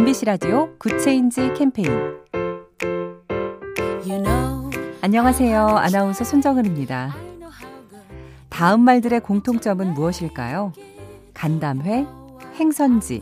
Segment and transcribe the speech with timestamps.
[0.00, 1.90] MBC 라디오 Good Change 캠페인
[5.02, 5.66] 안녕하세요.
[5.76, 7.14] 아나운서 손정은입니다.
[8.48, 10.72] 다음 말들의 공통점은 무엇일까요?
[11.34, 12.06] 간담회,
[12.54, 13.20] 행선지,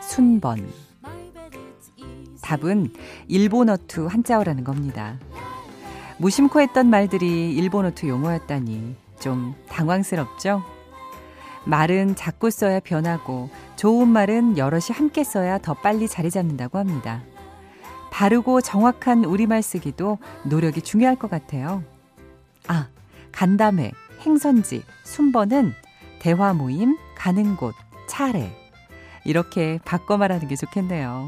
[0.00, 0.66] 순번.
[2.40, 2.94] 답은
[3.28, 5.18] 일본어투 한자어라는 겁니다.
[6.16, 10.62] 무심코 했던 말들이 일본어투 용어였다니 좀 당황스럽죠?
[11.66, 17.22] 말은 자꾸 써야 편하고 좋은 말은 여럿이 함께 써야 더 빨리 자리 잡는다고 합니다.
[18.10, 21.82] 바르고 정확한 우리말 쓰기도 노력이 중요할 것 같아요.
[22.68, 22.88] 아,
[23.32, 25.72] 간담회, 행선지, 순번은
[26.20, 27.74] 대화 모임, 가는 곳,
[28.08, 28.56] 차례.
[29.24, 31.26] 이렇게 바꿔 말하는 게 좋겠네요.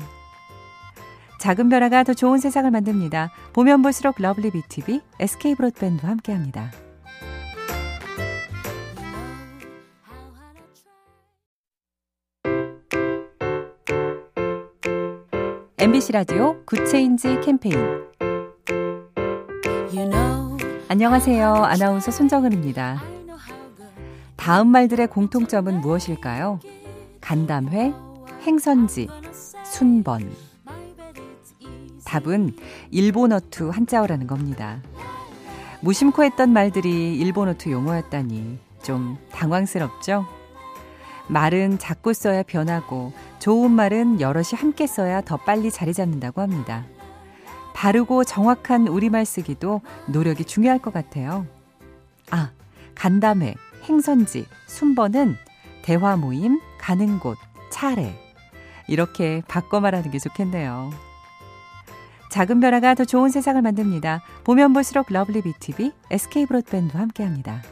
[1.41, 3.31] 작은 변화가 더 좋은 세상을 만듭니다.
[3.53, 6.71] 보면 볼수록 lovely BTV, SK 브로드밴드와 함께합니다.
[15.97, 17.79] MBC 라디오 Good Change 캠페인
[19.95, 20.59] you know,
[20.89, 21.55] 안녕하세요.
[21.55, 23.03] 아나운서 손정은입니다.
[24.37, 26.61] 다음 말들의 공통점은 무엇일까요?
[27.23, 27.95] 간담회,
[28.43, 29.09] 행선지,
[29.65, 30.31] 순번.
[32.05, 32.55] 답은
[32.91, 34.83] 일본어투 한자어라는 겁니다.
[35.81, 40.27] 무심코 했던 말들이 일본어투 용어였다니 좀 당황스럽죠?
[41.29, 43.15] 말은 자꾸 써야 변하고
[43.47, 46.85] 좋은 말은 여럿이 함께 써야 더 빨리 자리 잡는다고 합니다.
[47.75, 51.47] 바르고 정확한 우리말 쓰기도 노력이 중요할 것 같아요.
[52.33, 52.51] 아,
[52.97, 55.37] 간담회, 행선지, 순번은
[55.83, 57.39] 대화 모임, 가는 곳,
[57.71, 58.19] 차례.
[58.89, 60.91] 이렇게 바꿔 말하는 게 좋겠네요.
[62.33, 64.23] 작은 변화가 더 좋은 세상을 만듭니다.
[64.43, 67.63] 보면 볼수록 lovely BTV, SK 브로드밴드와 함께합니다.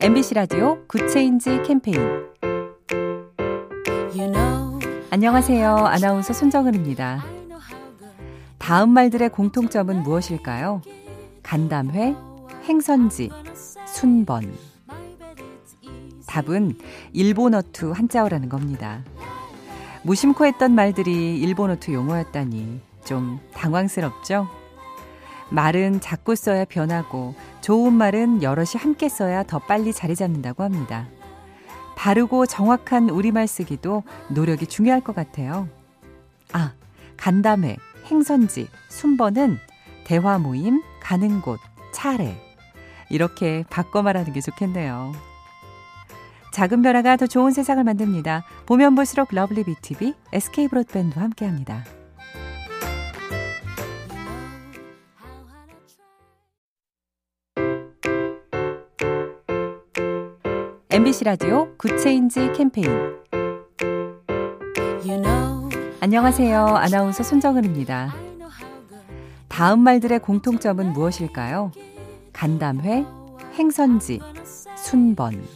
[0.00, 1.98] MBC 라디오 Good Change 캠페인
[4.16, 4.78] you know,
[5.10, 5.74] 안녕하세요.
[5.74, 7.24] 아나운서 손정은입니다.
[8.58, 10.82] 다음 말들의 공통점은 무엇일까요?
[11.42, 12.14] 간담회,
[12.62, 13.30] 행선지,
[13.88, 14.56] 순번.
[16.28, 16.78] 답은
[17.12, 19.02] 일본어투 한자어라는 겁니다.
[20.04, 24.46] 무심코 했던 말들이 일본어투 용어였다니 좀 당황스럽죠?
[25.50, 31.06] 말은 자꾸 써야 변하고 좋은 말은 여럿이 함께 써야 더 빨리 자리 잡는다고 합니다.
[31.96, 35.68] 바르고 정확한 우리말 쓰기도 노력이 중요할 것 같아요.
[36.52, 36.72] 아,
[37.16, 37.76] 간담회,
[38.06, 39.58] 행선지, 순번은
[40.04, 41.58] 대화 모임, 가는 곳,
[41.92, 42.40] 차례.
[43.10, 45.12] 이렇게 바꿔 말하는 게 좋겠네요.
[46.52, 48.44] 작은 변화가 더 좋은 세상을 만듭니다.
[48.66, 51.84] 보면 볼수록 lovely BTV, SK 브로드밴드와 함께합니다.
[60.90, 62.88] MBC 라디오 Good Change 캠페인
[65.04, 65.68] you know,
[66.00, 66.64] 안녕하세요.
[66.64, 68.14] 아나운서 손정은입니다.
[69.48, 71.72] 다음 말들의 공통점은 무엇일까요?
[72.32, 73.04] 간담회,
[73.52, 74.20] 행선지,
[74.78, 75.46] 순번.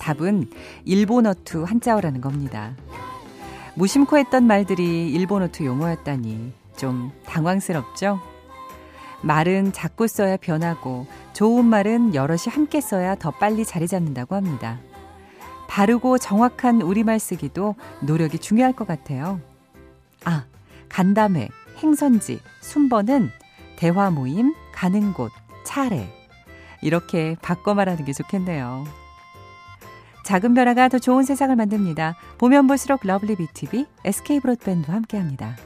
[0.00, 0.50] 답은
[0.84, 2.74] 일본어투 한자어라는 겁니다.
[3.76, 8.18] 무심코 했던 말들이 일본어투 용어였다니 좀 당황스럽죠?
[9.22, 14.78] 말은 자꾸 써야 변하고 좋은 말은 여럿이 함께 써야 더 빨리 자리 잡는다고 합니다.
[15.68, 19.40] 바르고 정확한 우리말 쓰기도 노력이 중요할 것 같아요.
[20.24, 20.44] 아,
[20.88, 21.48] 간담회,
[21.78, 23.30] 행선지, 순번은
[23.76, 25.30] 대화 모임, 가는 곳,
[25.64, 26.12] 차례.
[26.82, 28.84] 이렇게 바꿔 말하는 게 좋겠네요.
[30.24, 32.16] 작은 변화가 더 좋은 세상을 만듭니다.
[32.38, 35.56] 보면 볼수록 lovely BTV, SK 브로드밴드와 함께합니다.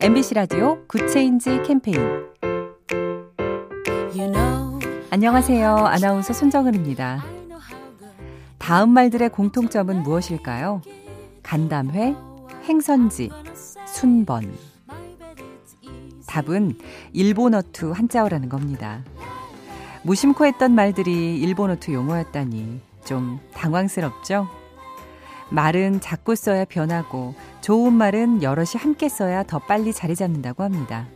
[0.00, 1.98] MBC 라디오 Good Change 캠페인
[4.16, 4.78] you know,
[5.10, 5.74] 안녕하세요.
[5.74, 7.24] 아나운서 손정은입니다.
[8.58, 10.82] 다음 말들의 공통점은 무엇일까요?
[11.42, 12.14] 간담회,
[12.62, 13.30] 행선지,
[13.88, 14.56] 순번.
[16.28, 16.78] 답은
[17.12, 19.02] 일본어투 한자어라는 겁니다.
[20.04, 24.46] 무심코 했던 말들이 일본어투 용어였다니 좀 당황스럽죠?
[25.50, 27.34] 말은 자꾸 써야 변하고
[27.68, 31.06] 좋은 말은 여럿이 함께 써야 더 빨리 자리 잡는다고 합니다.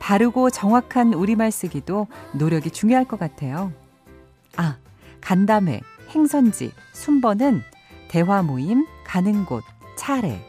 [0.00, 3.72] 바르고 정확한 우리말 쓰기도 노력이 중요할 것 같아요.
[4.58, 4.76] 아,
[5.22, 5.80] 간담회,
[6.10, 7.62] 행선지, 순번은
[8.08, 9.64] 대화 모임, 가는 곳,
[9.96, 10.44] 차례.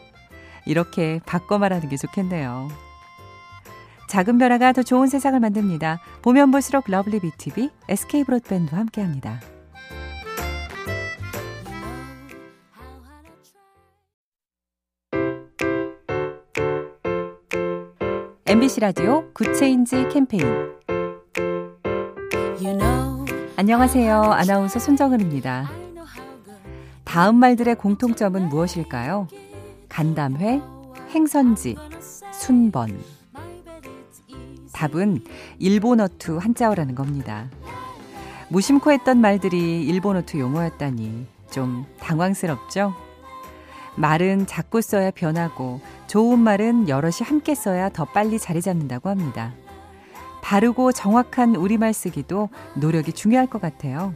[0.66, 2.68] 이렇게 바꿔 말하는 게 좋겠네요.
[4.10, 6.00] 작은 변화가 더 좋은 세상을 만듭니다.
[6.20, 9.40] 보면 볼수록 lovely BTV, SK 브로드밴드와 함께합니다.
[18.54, 20.46] MBC 라디오 Good Change 캠페인
[23.56, 24.22] 안녕하세요.
[24.22, 25.68] 아나운서 손정은입니다.
[27.02, 29.26] 다음 말들의 공통점은 무엇일까요?
[29.88, 30.62] 간담회,
[31.10, 31.74] 행선지,
[32.32, 32.96] 순번.
[34.72, 35.24] 답은
[35.58, 37.50] 일본어투 한자어라는 겁니다.
[38.50, 42.94] 무심코 했던 말들이 일본어투 용어였다니 좀 당황스럽죠?
[43.96, 49.52] 말은 자꾸 써야 변하고 좋은 말은 여럿이 함께 써야 더 빨리 자리 잡는다고 합니다.
[50.42, 54.14] 바르고 정확한 우리말 쓰기도 노력이 중요할 것 같아요.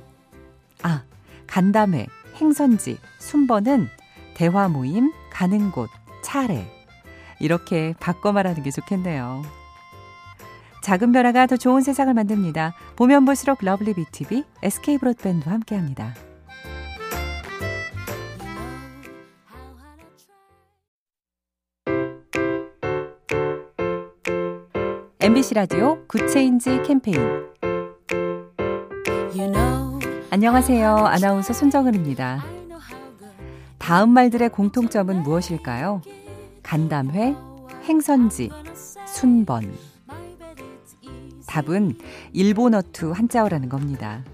[0.82, 1.02] 아,
[1.46, 2.06] 간담회,
[2.36, 3.88] 행선지, 순번은
[4.34, 5.88] 대화 모임, 가는 곳,
[6.22, 6.70] 차례.
[7.40, 9.42] 이렇게 바꿔 말하는 게 좋겠네요.
[10.82, 12.74] 작은 변화가 더 좋은 세상을 만듭니다.
[12.96, 16.14] 보면 볼수록 lovely BTV, SK 브로드밴드와 함께합니다.
[25.28, 27.20] MBC 라디오 Good Change 캠페인
[29.36, 29.98] you know,
[30.30, 30.96] 안녕하세요.
[30.96, 32.42] 아나운서 손정은입니다.
[33.76, 36.00] 다음 말들의 공통점은 무엇일까요?
[36.62, 37.36] 간담회,
[37.84, 38.48] 행선지,
[39.06, 39.70] 순번.
[41.46, 41.98] 답은
[42.32, 44.24] 일본어투 한자어라는 겁니다.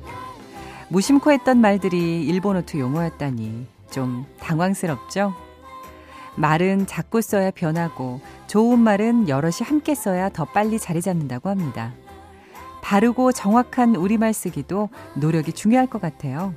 [0.90, 5.34] 무심코 했던 말들이 일본어투 용어였다니 좀 당황스럽죠?
[6.36, 11.92] 말은 자꾸 써야 변하고 좋은 말은 여럿이 함께 써야 더 빨리 자리 잡는다고 합니다.
[12.82, 16.54] 바르고 정확한 우리말 쓰기도 노력이 중요할 것 같아요.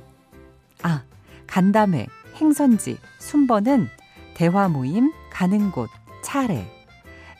[0.82, 1.02] 아,
[1.46, 2.06] 간담회,
[2.36, 3.88] 행선지, 순번은
[4.34, 5.88] 대화 모임, 가는 곳,
[6.22, 6.70] 차례.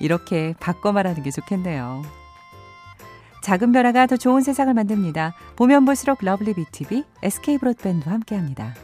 [0.00, 2.02] 이렇게 바꿔 말하는 게 좋겠네요.
[3.42, 5.34] 작은 변화가 더 좋은 세상을 만듭니다.
[5.56, 8.74] 보면 볼수록 lovely BTV, SK 브로드밴드와 함께합니다.